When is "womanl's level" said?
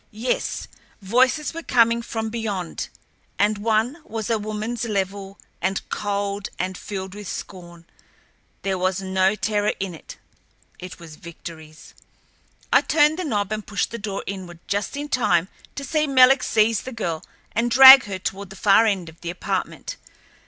4.39-5.37